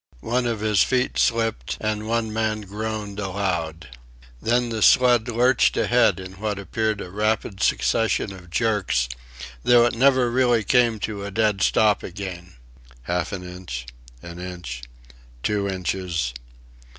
One 0.25 0.47
of 0.47 0.61
his 0.61 0.81
feet 0.81 1.19
slipped, 1.19 1.77
and 1.79 2.07
one 2.07 2.33
man 2.33 2.61
groaned 2.61 3.19
aloud. 3.19 3.89
Then 4.41 4.69
the 4.69 4.81
sled 4.81 5.27
lurched 5.27 5.77
ahead 5.77 6.19
in 6.19 6.39
what 6.39 6.57
appeared 6.57 7.01
a 7.01 7.11
rapid 7.11 7.61
succession 7.61 8.33
of 8.33 8.49
jerks, 8.49 9.07
though 9.63 9.85
it 9.85 9.93
never 9.93 10.31
really 10.31 10.63
came 10.63 10.97
to 11.01 11.23
a 11.23 11.29
dead 11.29 11.61
stop 11.61 12.01
again...half 12.01 13.31
an 13.31 13.43
inch...an 13.43 14.39
inch... 14.39 14.81
two 15.43 15.67
inches... 15.67 16.33